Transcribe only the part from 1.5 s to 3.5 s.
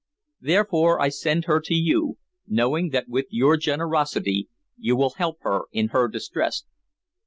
to you, knowing that with